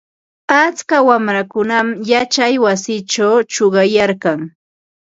[0.61, 4.39] Atska wamrakunam yachana wasichaw chuqayarkan.